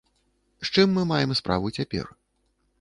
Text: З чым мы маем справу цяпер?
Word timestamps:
З 0.69 0.71
чым 0.73 0.87
мы 0.95 1.05
маем 1.13 1.37
справу 1.43 1.73
цяпер? 1.79 2.05